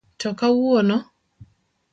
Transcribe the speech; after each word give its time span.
To 0.19 0.29
kawuono? 0.39 0.97